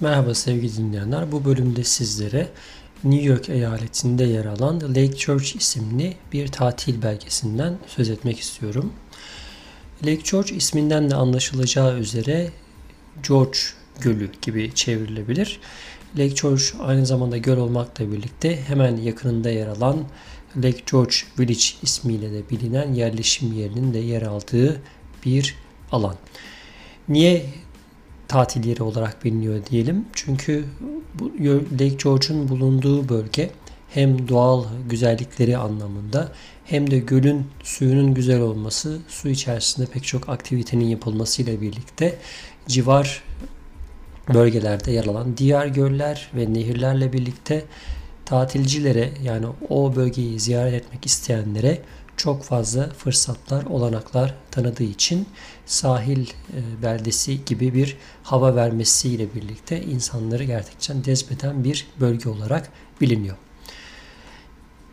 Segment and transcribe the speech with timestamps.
[0.00, 1.32] Merhaba sevgili dinleyenler.
[1.32, 2.48] Bu bölümde sizlere
[3.04, 8.92] New York eyaletinde yer alan Lake George isimli bir tatil belgesinden söz etmek istiyorum.
[10.04, 12.50] Lake George isminden de anlaşılacağı üzere
[13.28, 13.58] George
[14.00, 15.60] Gölü gibi çevrilebilir.
[16.18, 20.04] Lake George aynı zamanda göl olmakla birlikte hemen yakınında yer alan
[20.56, 24.80] Lake George Village ismiyle de bilinen yerleşim yerinin de yer aldığı
[25.24, 25.54] bir
[25.92, 26.16] alan.
[27.08, 27.46] Niye
[28.28, 30.04] tatil yeri olarak biliniyor diyelim.
[30.12, 30.64] Çünkü
[31.72, 33.50] Lake George'un bulunduğu bölge
[33.90, 36.32] hem doğal güzellikleri anlamında
[36.64, 42.18] hem de gölün suyunun güzel olması, su içerisinde pek çok aktivitenin yapılmasıyla birlikte
[42.66, 43.22] civar
[44.34, 47.64] bölgelerde yer alan diğer göller ve nehirlerle birlikte
[48.24, 51.78] tatilcilere yani o bölgeyi ziyaret etmek isteyenlere
[52.18, 55.26] çok fazla fırsatlar, olanaklar tanıdığı için
[55.66, 63.36] sahil e, beldesi gibi bir hava vermesiyle birlikte insanları gerçekten cezbeden bir bölge olarak biliniyor.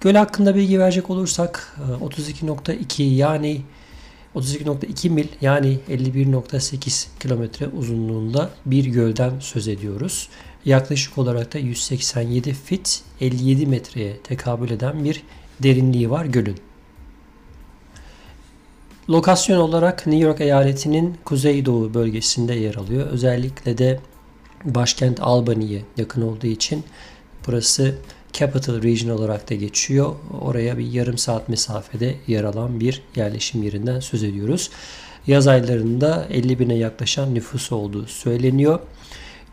[0.02, 3.62] Göl hakkında bilgi verecek olursak 32.2 e, yani
[4.36, 10.30] 32.2 mil yani 51.8 kilometre uzunluğunda bir gölden söz ediyoruz.
[10.66, 15.23] Yaklaşık olarak da 187 fit 57 metreye tekabül eden bir
[15.64, 16.58] derinliği var gölün.
[19.09, 23.08] Lokasyon olarak New York eyaletinin kuzeydoğu bölgesinde yer alıyor.
[23.08, 24.00] Özellikle de
[24.64, 26.84] başkent Albany'ye yakın olduğu için
[27.47, 27.95] burası
[28.34, 30.16] Capital Region olarak da geçiyor.
[30.42, 34.70] Oraya bir yarım saat mesafede yer alan bir yerleşim yerinden söz ediyoruz.
[35.28, 38.80] Yaz aylarında 50 bine yaklaşan nüfusu olduğu söyleniyor.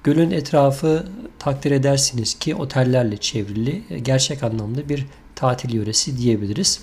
[0.04, 1.06] Gölün etrafı
[1.38, 6.80] takdir edersiniz ki otellerle çevrili gerçek anlamda bir tatil yöresi diyebiliriz.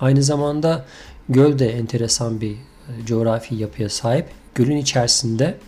[0.00, 0.86] Aynı zamanda
[1.28, 4.26] Göl de enteresan bir e, coğrafi yapıya sahip.
[4.54, 5.58] Gölün içerisinde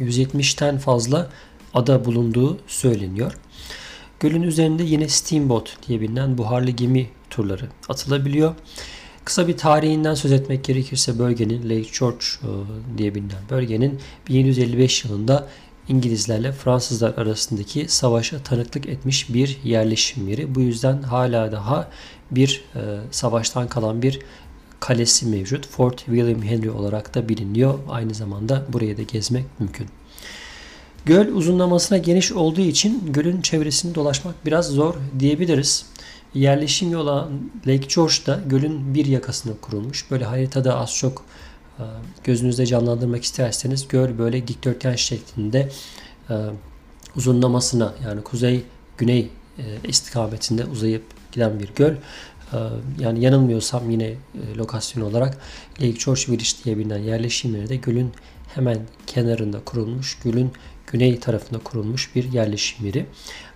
[0.00, 1.30] 170'ten fazla
[1.74, 3.32] ada bulunduğu söyleniyor.
[4.20, 8.54] Gölün üzerinde yine steamboat diye bilinen buharlı gemi turları atılabiliyor.
[9.24, 12.48] Kısa bir tarihinden söz etmek gerekirse bölgenin Lake George e,
[12.98, 15.48] diye bilinen bölgenin 1755 yılında
[15.88, 20.54] İngilizlerle Fransızlar arasındaki savaşa tanıklık etmiş bir yerleşim yeri.
[20.54, 21.88] Bu yüzden hala daha
[22.30, 24.20] bir e, savaştan kalan bir
[24.82, 25.66] kalesi mevcut.
[25.66, 27.78] Fort William Henry olarak da biliniyor.
[27.88, 29.86] Aynı zamanda burayı da gezmek mümkün.
[31.04, 35.86] Göl uzunlamasına geniş olduğu için gölün çevresini dolaşmak biraz zor diyebiliriz.
[36.34, 37.30] Yerleşim yolu
[37.66, 40.10] Lake George'da gölün bir yakasına kurulmuş.
[40.10, 41.24] Böyle haritada az çok
[41.78, 41.84] e,
[42.24, 45.68] gözünüzde canlandırmak isterseniz göl böyle dikdörtgen şeklinde
[46.30, 46.34] e,
[47.16, 48.62] uzunlamasına yani kuzey
[48.98, 49.28] güney
[49.58, 51.94] e, istikametinde uzayıp giden bir göl.
[52.52, 52.56] Ee,
[52.98, 54.16] yani yanılmıyorsam yine e,
[54.56, 55.38] lokasyon olarak
[55.80, 58.12] Lake George Village diye bilinen yerleşim yeri de gölün
[58.54, 60.52] hemen kenarında kurulmuş, gölün
[60.86, 63.06] güney tarafında kurulmuş bir yerleşim yeri.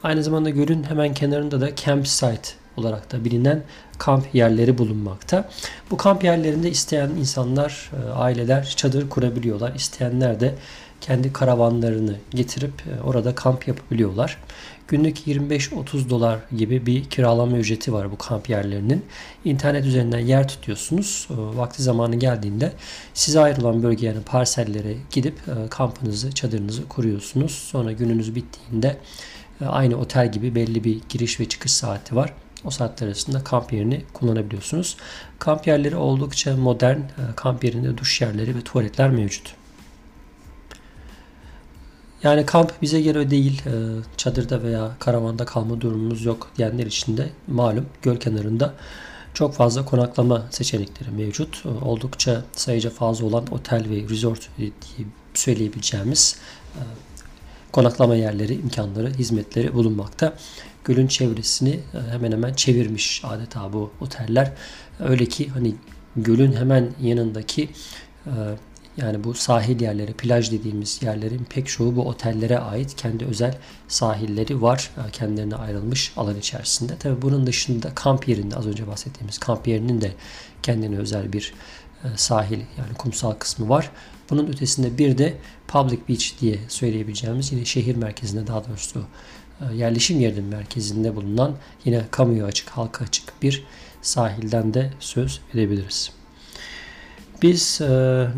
[0.02, 3.62] Aynı zamanda gölün hemen kenarında da campsite olarak da bilinen
[3.98, 5.48] kamp yerleri bulunmakta.
[5.91, 9.75] Bu kamp yerlerinde isteyen insanlar, e, aileler çadır kurabiliyorlar.
[9.75, 10.54] İsteyenler de
[11.00, 14.38] kendi karavanlarını getirip e, orada kamp yapabiliyorlar.
[14.88, 19.04] Günlük 25-30 dolar gibi bir kiralama ücreti var bu kamp yerlerinin.
[19.44, 21.28] İnternet üzerinden yer tutuyorsunuz.
[21.31, 22.72] E, vakti zamanı geldiğinde
[23.15, 25.34] size ayrılan bölgeye yani parsellere gidip
[25.70, 27.53] kampınızı, çadırınızı kuruyorsunuz.
[27.53, 28.97] Sonra gününüz bittiğinde
[29.66, 32.32] aynı otel gibi belli bir giriş ve çıkış saati var.
[32.66, 34.97] O saatler arasında kamp yerini kullanabiliyorsunuz.
[35.38, 36.99] Kamp yerleri oldukça modern.
[37.37, 39.54] Kamp yerinde duş yerleri ve tuvaletler mevcut.
[42.22, 43.72] Yani kamp bize göre değil, e,
[44.16, 48.75] çadırda veya karavanda kalma durumumuz yok diyenler için de malum göl kenarında
[49.34, 51.62] çok fazla konaklama seçenekleri mevcut.
[51.66, 54.71] E, oldukça sayıca fazla olan otel ve resort diye
[55.34, 56.37] söyleyebileceğimiz
[56.75, 56.81] e,
[57.72, 60.33] konaklama yerleri, imkanları, hizmetleri bulunmakta.
[60.86, 61.80] Gölün çevresini
[62.10, 64.52] hemen hemen çevirmiş adeta bu oteller.
[65.00, 65.74] Öyle ki hani
[66.16, 67.68] gölün hemen yanındaki
[68.97, 74.62] yani bu sahil yerleri, plaj dediğimiz yerlerin pek çoğu bu otellere ait kendi özel sahilleri
[74.62, 74.91] var.
[75.09, 76.97] E, kendilerine ayrılmış alan içerisinde.
[76.97, 80.12] Tabi bunun dışında kamp yerinde az önce bahsettiğimiz kamp yerinin de
[80.62, 81.54] kendine özel bir
[82.04, 83.91] e, sahil yani kumsal kısmı var.
[84.30, 85.36] Bunun ötesinde bir de
[85.68, 89.03] public beach diye söyleyebileceğimiz yine şehir merkezinde daha doğrusu e,
[89.74, 93.64] yerleşim yerinin merkezinde bulunan yine kamuya açık, halka açık bir
[94.03, 96.12] sahilden de söz edebiliriz.
[97.42, 97.86] Biz e,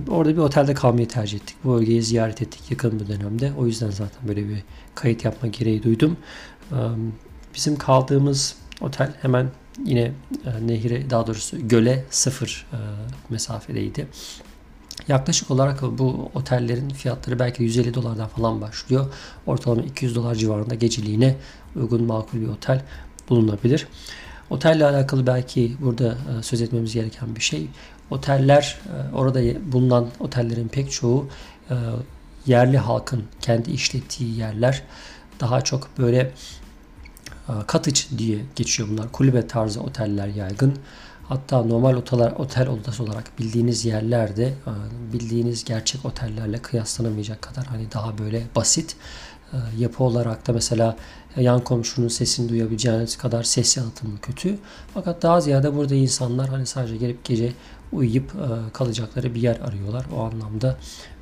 [0.09, 1.57] orada bir otelde kalmayı tercih ettik.
[1.65, 3.53] Bu bölgeyi ziyaret ettik yakın bir dönemde.
[3.59, 4.63] O yüzden zaten böyle bir
[4.95, 6.17] kayıt yapma gereği duydum.
[6.73, 6.77] E,
[7.55, 9.51] bizim kaldığımız otel hemen
[9.85, 10.13] yine
[10.47, 12.79] e, nehire daha doğrusu göle sıfır e,
[13.31, 14.07] mesafedeydi.
[15.09, 19.07] Yaklaşık olarak bu otellerin fiyatları belki 150 dolardan falan başlıyor.
[19.47, 21.37] Ortalama 200 dolar civarında geceliğine
[21.77, 22.85] uygun makul bir otel
[23.29, 23.87] bulunabilir.
[24.51, 27.69] Otelle alakalı belki burada e, söz etmemiz gereken bir şey.
[28.11, 31.29] Oteller, e, orada bulunan otellerin pek çoğu
[31.71, 31.75] e,
[32.47, 34.83] yerli halkın kendi işlettiği yerler.
[35.41, 36.33] Daha çok böyle
[37.69, 39.13] cottage diye geçiyor bunlar.
[39.13, 40.79] Kulübe tarzı oteller yaygın.
[41.29, 44.55] Hatta normal oteller, otel odası olarak bildiğiniz yerlerde
[45.13, 48.97] bildiğiniz gerçek otellerle kıyaslanamayacak kadar hani daha böyle basit
[49.79, 50.97] yapı olarak da mesela
[51.37, 54.59] yan komşunun sesini duyabileceğiniz kadar ses yalıtımı kötü.
[54.95, 57.53] Fakat daha ziyade burada insanlar hani sadece gelip gece
[57.93, 60.07] uyuyup e, kalacakları bir yer arıyorlar.
[60.17, 60.77] O anlamda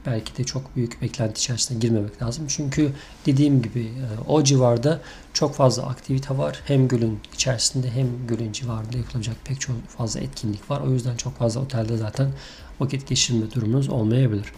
[0.06, 2.44] belki de çok büyük beklenti içerisine girmemek lazım.
[2.48, 2.92] Çünkü
[3.26, 5.00] dediğim gibi e, o civarda
[5.32, 6.60] çok fazla aktivite var.
[6.66, 10.80] Hem gölün içerisinde hem gölün civarında yapılacak pek çok fazla etkinlik var.
[10.80, 12.32] O yüzden çok fazla otelde zaten
[12.80, 14.52] vakit geçirme durumunuz olmayabilir.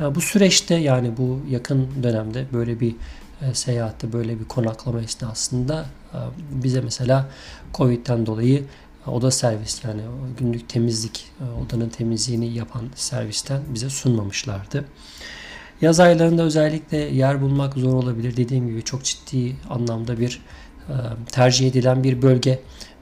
[0.00, 2.94] Bu süreçte yani bu yakın dönemde böyle bir
[3.42, 6.18] e, seyahatte böyle bir konaklama esnasında e,
[6.50, 7.28] bize mesela
[7.74, 8.64] Covid'den dolayı
[9.06, 10.02] oda servis yani
[10.38, 14.84] günlük temizlik e, odanın temizliğini yapan servisten bize sunmamışlardı.
[15.80, 18.36] Yaz aylarında özellikle yer bulmak zor olabilir.
[18.36, 20.42] Dediğim gibi çok ciddi anlamda bir
[21.30, 22.58] tercih edilen bir bölge.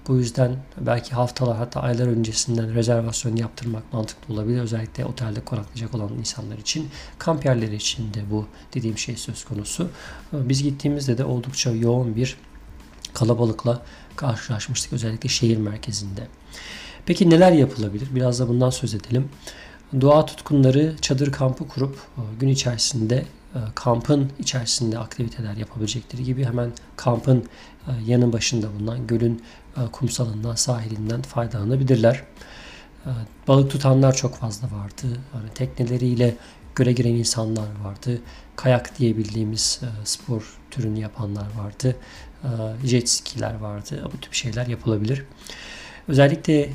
[0.08, 4.60] Bu yüzden belki haftalar hatta aylar öncesinden rezervasyon yaptırmak mantıklı olabilir.
[4.60, 6.88] Özellikle otelde konaklayacak olan insanlar için.
[7.18, 9.90] Kamp yerleri için de bu dediğim şey söz konusu.
[10.32, 12.36] Biz gittiğimizde de oldukça yoğun bir
[13.14, 13.82] kalabalıkla
[14.16, 14.92] karşılaşmıştık.
[14.92, 16.26] Özellikle şehir merkezinde.
[17.06, 18.08] Peki neler yapılabilir?
[18.14, 19.28] Biraz da bundan söz edelim.
[20.00, 23.24] Doğa tutkunları çadır kampı kurup e, gün içerisinde
[23.54, 27.44] e, kampın içerisinde aktiviteler yapabilecekleri gibi hemen kampın
[27.86, 29.42] e, yanı başında bulunan gölün
[29.92, 32.24] kumsalından, sahilinden faydalanabilirler.
[33.48, 35.06] Balık tutanlar çok fazla vardı.
[35.34, 36.34] Yani tekneleriyle
[36.74, 38.18] göle giren insanlar vardı.
[38.56, 41.96] Kayak diye bildiğimiz spor türünü yapanlar vardı.
[42.84, 44.08] Jet skiler vardı.
[44.12, 45.24] Bu tip şeyler yapılabilir.
[46.08, 46.70] Özellikle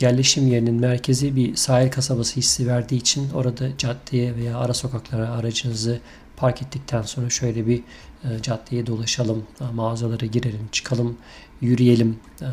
[0.00, 6.00] yerleşim yerinin merkezi bir sahil kasabası hissi verdiği için orada caddeye veya ara sokaklara aracınızı
[6.36, 7.82] park ettikten sonra şöyle bir
[8.24, 11.16] e, caddeye dolaşalım, e, mağazalara girelim, çıkalım,
[11.60, 12.20] yürüyelim.
[12.42, 12.46] E,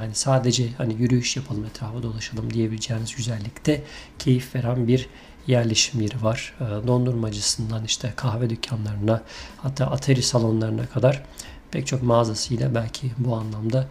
[0.00, 3.82] yani sadece hani yürüyüş yapalım, etrafa dolaşalım diyebileceğiniz güzellikte
[4.18, 5.08] keyif veren bir
[5.46, 6.54] yerleşim yeri var.
[6.60, 9.22] E, dondurmacısından işte kahve dükkanlarına
[9.56, 11.22] hatta atari salonlarına kadar
[11.70, 13.88] pek çok mağazasıyla belki bu anlamda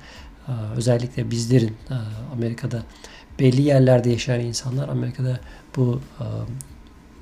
[0.50, 1.96] ee, özellikle bizlerin e,
[2.34, 2.84] Amerika'da
[3.40, 5.40] belli yerlerde yaşayan insanlar Amerika'da
[5.76, 6.26] bu e,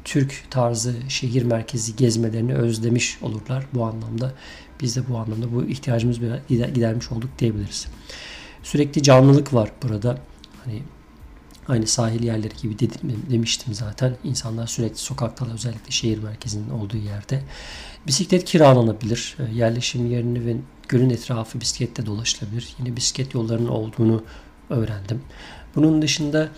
[0.07, 4.33] Türk tarzı şehir merkezi gezmelerini özlemiş olurlar bu anlamda.
[4.81, 6.19] Biz de bu anlamda bu ihtiyacımız
[6.49, 7.87] gidermiş olduk diyebiliriz.
[8.63, 10.17] Sürekli canlılık var burada.
[10.65, 10.83] Hani
[11.67, 14.17] aynı sahil yerleri gibi dedim, demiştim zaten.
[14.23, 17.43] İnsanlar sürekli sokaktalar özellikle şehir merkezinin olduğu yerde.
[18.07, 19.37] Bisiklet kiralanabilir.
[19.39, 20.55] E, yerleşim yerini ve
[20.89, 22.75] Gölün etrafı bisikletle dolaşılabilir.
[22.79, 24.23] Yine bisiklet yollarının olduğunu
[24.69, 25.21] öğrendim.
[25.75, 26.49] Bunun dışında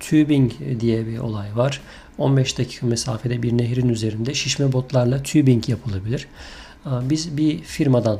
[0.00, 1.80] tubing diye bir olay var.
[2.18, 6.28] 15 dakika mesafede bir nehrin üzerinde şişme botlarla tubing yapılabilir.
[6.86, 8.18] Biz bir firmadan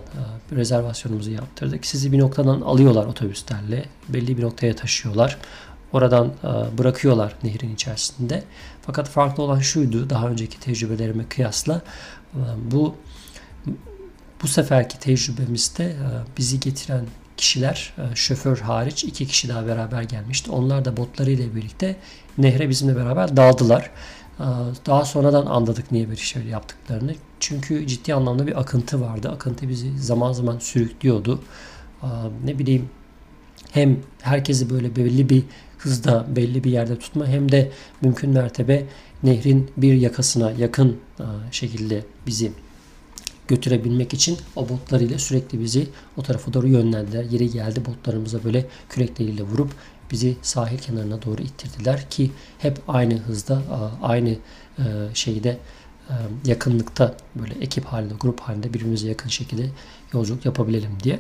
[0.52, 1.86] rezervasyonumuzu yaptırdık.
[1.86, 3.84] Sizi bir noktadan alıyorlar otobüslerle.
[4.08, 5.38] Belli bir noktaya taşıyorlar.
[5.92, 6.32] Oradan
[6.78, 8.44] bırakıyorlar nehrin içerisinde.
[8.82, 11.82] Fakat farklı olan şuydu daha önceki tecrübelerime kıyasla
[12.72, 12.94] bu
[14.42, 15.96] bu seferki tecrübemizde
[16.38, 17.04] bizi getiren
[17.36, 20.50] kişiler e, şoför hariç iki kişi daha beraber gelmişti.
[20.50, 21.96] Onlar da botlarıyla birlikte
[22.38, 23.90] nehre bizimle beraber daldılar.
[24.40, 24.44] E,
[24.86, 27.14] daha sonradan anladık niye böyle şey yaptıklarını.
[27.40, 29.30] Çünkü ciddi anlamda bir akıntı vardı.
[29.30, 31.42] Akıntı bizi zaman zaman sürüklüyordu.
[32.44, 32.88] Ne bileyim
[33.70, 35.42] hem herkesi böyle belli bir
[35.78, 38.86] hızda belli bir yerde tutma hem de mümkün mertebe
[39.22, 40.96] nehrin bir yakasına yakın
[41.50, 42.52] şekilde bizi
[43.48, 47.24] götürebilmek için o botlarıyla sürekli bizi o tarafa doğru yönlendiler.
[47.24, 49.70] Yeri geldi botlarımıza böyle kürekleriyle vurup
[50.10, 53.62] bizi sahil kenarına doğru ittirdiler ki hep aynı hızda
[54.02, 54.30] aynı
[54.78, 54.84] e,
[55.14, 55.58] şeyde
[56.08, 59.70] e, yakınlıkta böyle ekip halinde grup halinde birbirimize yakın şekilde
[60.12, 61.18] yolculuk yapabilelim diye.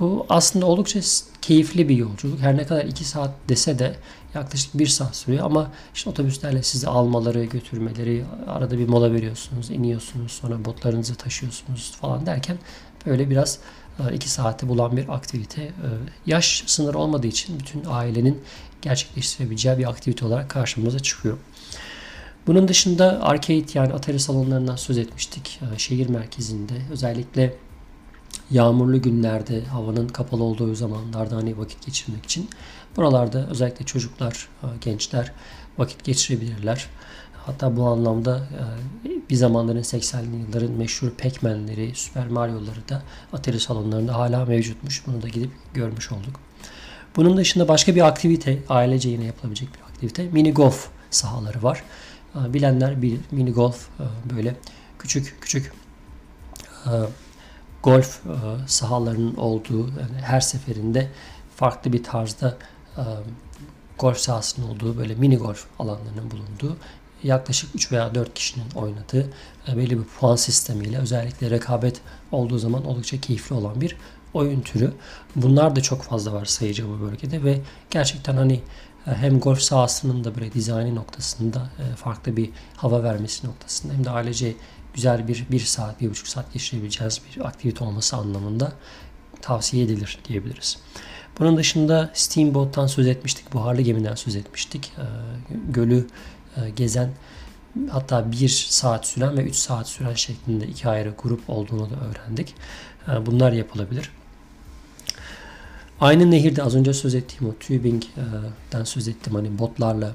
[0.00, 1.00] Bu aslında oldukça
[1.42, 2.40] keyifli bir yolculuk.
[2.40, 3.96] Her ne kadar 2 saat dese de
[4.34, 10.32] yaklaşık 1 saat sürüyor ama işte otobüslerle sizi almaları, götürmeleri, arada bir mola veriyorsunuz, iniyorsunuz,
[10.32, 12.58] sonra botlarınızı taşıyorsunuz falan derken
[13.06, 13.58] böyle biraz
[14.12, 15.62] 2 e, saati bulan bir aktivite.
[15.62, 15.88] E,
[16.26, 18.40] yaş sınırı olmadığı için bütün ailenin
[18.82, 21.38] gerçekleştirebileceği bir aktivite olarak karşımıza çıkıyor.
[22.46, 25.60] Bunun dışında arcade yani atari salonlarından söz etmiştik.
[25.74, 27.54] E, şehir merkezinde özellikle
[28.50, 32.48] yağmurlu günlerde, havanın kapalı olduğu zamanlarda hani vakit geçirmek için
[32.96, 35.32] buralarda özellikle çocuklar, e, gençler
[35.78, 36.86] vakit geçirebilirler.
[37.46, 38.48] Hatta bu anlamda
[39.06, 45.06] e, bir zamanların 80'li yılların meşhur Pac-Man'leri, Super Mario'ları da Atari salonlarında hala mevcutmuş.
[45.06, 46.40] Bunu da gidip görmüş olduk.
[47.16, 50.28] Bunun dışında başka bir aktivite, ailece yine yapılabilecek bir aktivite.
[50.28, 51.84] Mini golf sahaları var.
[52.34, 53.20] E, bilenler bilir.
[53.30, 53.88] Mini golf
[54.34, 54.56] böyle
[54.98, 55.72] küçük küçük
[57.82, 58.30] golf e,
[58.66, 61.08] sahalarının olduğu yani her seferinde
[61.56, 62.56] farklı bir tarzda
[62.96, 63.02] e,
[63.98, 66.76] golf sahasının olduğu böyle mini golf alanlarının bulunduğu
[67.22, 69.30] yaklaşık 3 veya 4 kişinin oynadığı
[69.68, 72.00] e, belli bir puan sistemiyle özellikle rekabet
[72.32, 73.96] olduğu zaman oldukça keyifli olan bir
[74.34, 74.92] oyun türü.
[75.36, 78.60] Bunlar da çok fazla var sayıca bu bölgede ve gerçekten hani
[79.04, 84.54] hem golf sahasının da böyle dizaynı noktasında farklı bir hava vermesi noktasında hem de ailece
[84.98, 88.72] güzel bir bir saat, bir buçuk saat geçirebileceğiniz bir aktivite olması anlamında
[89.42, 90.78] tavsiye edilir diyebiliriz.
[91.38, 94.92] Bunun dışında Steamboat'tan söz etmiştik, buharlı gemiden söz etmiştik.
[94.98, 95.02] Ee,
[95.68, 96.06] gölü
[96.56, 97.10] e, gezen
[97.90, 102.54] hatta bir saat süren ve 3 saat süren şeklinde iki ayrı grup olduğunu da öğrendik.
[103.08, 104.10] Ee, bunlar yapılabilir.
[106.00, 110.14] Aynı nehirde az önce söz ettiğim o tubing'den söz ettim hani botlarla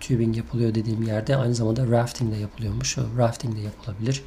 [0.00, 2.98] tubing yapılıyor dediğim yerde aynı zamanda rafting de yapılıyormuş.
[3.18, 4.22] Rafting de yapılabilir.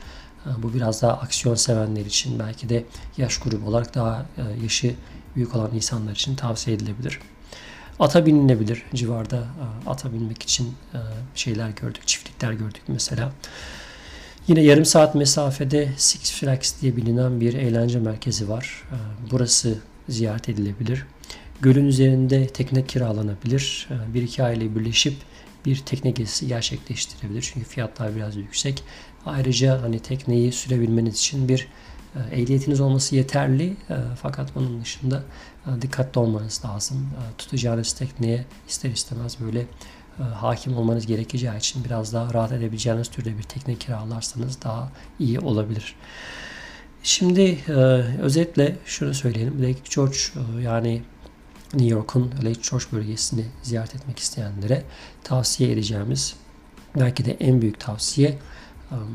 [0.58, 2.84] Bu biraz daha aksiyon sevenler için belki de
[3.18, 4.96] yaş grubu olarak daha e, yaşı
[5.36, 7.20] büyük olan insanlar için tavsiye edilebilir.
[8.00, 8.84] Ata binilebilir.
[8.94, 11.00] Civarda e, ata binmek için e,
[11.36, 13.32] şeyler gördük, çiftlikler gördük mesela.
[14.48, 18.84] Yine yarım saat mesafede Six Flags diye bilinen bir eğlence merkezi var.
[19.32, 19.78] Burası
[20.10, 21.06] ziyaret edilebilir.
[21.64, 23.88] Gölün üzerinde tekne kiralanabilir.
[23.92, 25.14] Ee, bir iki aile birleşip
[25.66, 27.52] bir tekne gezisi gerçekleştirebilir.
[27.54, 28.84] Çünkü fiyatlar biraz yüksek.
[29.26, 31.68] Ayrıca hani tekneyi sürebilmeniz için bir
[32.16, 33.68] e, ehliyetiniz olması yeterli.
[33.90, 35.24] E, fakat bunun dışında
[35.66, 37.10] e, dikkatli olmanız lazım.
[37.38, 39.66] Tutacağınız tekneye ister istemez böyle
[40.34, 45.96] hakim olmanız gerekeceği için biraz daha rahat edebileceğiniz türde bir tekne kiralarsanız daha iyi olabilir.
[47.04, 47.58] Şimdi
[48.22, 49.64] özetle şunu söyleyelim.
[49.64, 50.18] Lake George
[50.62, 51.02] yani
[51.74, 54.84] New York'un Lake George bölgesini ziyaret etmek isteyenlere
[55.24, 56.36] tavsiye edeceğimiz
[56.96, 58.38] belki de en büyük tavsiye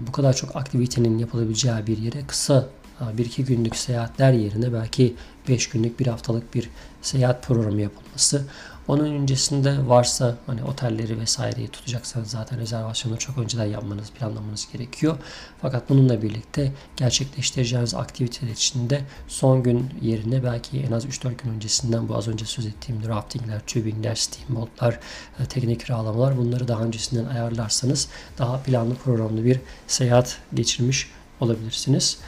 [0.07, 2.69] bu kadar çok aktivitenin yapılabileceği bir yere kısa
[3.00, 5.14] bir iki günlük seyahatler yerine belki
[5.49, 6.71] 5 günlük bir haftalık bir
[7.02, 8.45] seyahat programı yapılması.
[8.88, 15.17] Onun öncesinde varsa hani otelleri vesaireyi tutacaksanız zaten rezervasyonu çok önceden yapmanız, planlamanız gerekiyor.
[15.62, 22.09] Fakat bununla birlikte gerçekleştireceğiniz aktiviteler içinde son gün yerine belki en az 3-4 gün öncesinden
[22.09, 24.99] bu az önce söz ettiğim raftingler, tubingler, steamboatlar,
[25.38, 32.19] e, teknik kiralamalar bunları daha öncesinden ayarlarsanız daha planlı programlı bir seyahat geçirmiş olabilirsiniz.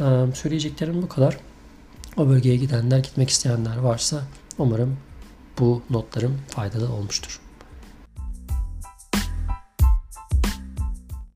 [0.00, 1.36] E, söyleyeceklerim bu kadar.
[2.16, 4.22] O bölgeye gidenler, gitmek isteyenler varsa
[4.58, 4.96] umarım
[5.58, 7.40] bu notlarım faydalı olmuştur.